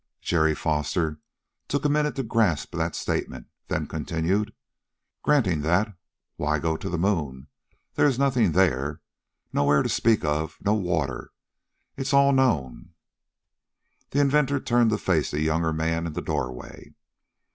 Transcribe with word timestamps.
Jerry 0.19 0.55
Foster 0.55 1.19
took 1.67 1.85
a 1.85 1.87
minute 1.87 2.15
to 2.15 2.23
grasp 2.23 2.75
that 2.75 2.95
statement, 2.95 3.45
then 3.67 3.85
continued: 3.85 4.51
"Granting 5.21 5.61
that, 5.61 5.95
why 6.37 6.57
go 6.57 6.75
to 6.75 6.89
the 6.89 6.97
moon? 6.97 7.45
There 7.93 8.07
is 8.07 8.17
nothing 8.17 8.53
there, 8.53 8.99
no 9.53 9.69
air 9.69 9.83
to 9.83 9.89
speak 9.89 10.25
of, 10.25 10.57
no 10.65 10.73
water! 10.73 11.29
It's 11.97 12.13
all 12.15 12.31
known." 12.31 12.95
The 14.09 14.19
inventor 14.21 14.59
turned 14.59 14.89
to 14.89 14.97
face 14.97 15.29
the 15.29 15.41
younger 15.41 15.71
man 15.71 16.07
in 16.07 16.13
the 16.13 16.21
doorway. 16.23 16.95